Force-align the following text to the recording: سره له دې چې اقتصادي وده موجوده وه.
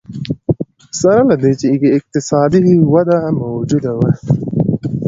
سره 0.99 1.21
له 1.29 1.35
دې 1.41 1.51
چې 1.59 1.67
اقتصادي 1.97 2.63
وده 2.93 3.17
موجوده 3.41 3.91
وه. 3.99 4.11